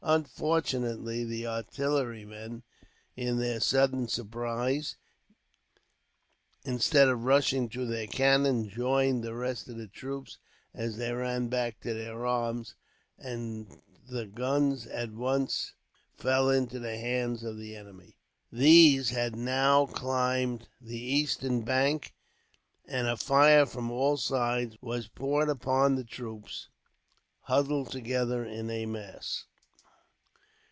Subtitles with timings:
[0.03, 2.63] Unfortunately the artillerymen,
[3.15, 4.97] in their sudden surprise,
[6.65, 10.39] instead of rushing to their cannon, joined the rest of the troops
[10.73, 12.73] as they ran back to their arms,
[13.19, 13.79] and
[14.09, 15.73] the guns at once
[16.17, 18.17] fell into the hands of the enemy.
[18.51, 22.15] These had now climbed the eastern bank,
[22.85, 26.69] and a fire from all sides was poured upon the troops,
[27.41, 29.45] huddled together in a mass.